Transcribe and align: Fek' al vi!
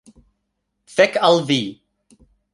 Fek' 0.95 1.21
al 1.29 1.39
vi! 1.51 1.61